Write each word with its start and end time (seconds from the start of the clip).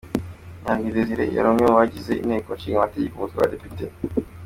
Nyandwi 0.61 0.93
Desire 0.95 1.25
yari 1.35 1.47
umwe 1.51 1.65
mu 1.69 1.75
bagize 1.79 2.11
inteko 2.23 2.49
ishinga 2.51 2.77
amategeko 2.79 3.13
umutwe 3.15 3.35
w'abadepite. 3.37 3.85